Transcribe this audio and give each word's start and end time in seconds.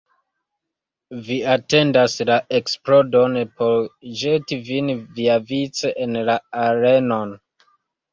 Vi 1.25 1.35
atendas 1.55 2.15
la 2.29 2.37
eksplodon 2.59 3.37
por 3.59 3.75
ĵeti 4.21 4.57
vin 4.71 4.89
viavice 5.19 5.93
en 6.07 6.17
la 6.31 6.39
arenon. 6.63 7.37